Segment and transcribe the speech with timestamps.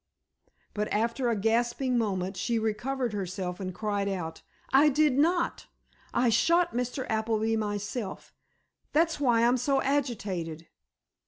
[0.73, 4.41] But after a gasping moment, she recovered herself, and cried out:
[4.73, 5.67] "I did not!
[6.11, 7.05] I shot Mr.
[7.07, 8.33] Appleby myself.
[8.93, 10.65] That's why I'm so agitated."